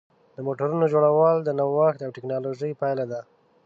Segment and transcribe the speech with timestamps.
[0.35, 3.21] د موټرونو جوړول د نوښت او ټېکنالوژۍ پایله ده.